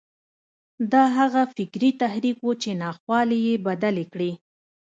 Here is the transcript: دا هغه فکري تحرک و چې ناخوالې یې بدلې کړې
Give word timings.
دا 0.91 1.03
هغه 1.17 1.41
فکري 1.55 1.89
تحرک 2.01 2.37
و 2.43 2.49
چې 2.61 2.69
ناخوالې 2.81 3.39
یې 3.47 3.55
بدلې 3.67 4.05
کړې 4.13 4.31